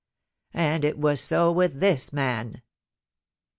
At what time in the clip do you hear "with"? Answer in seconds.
1.51-1.79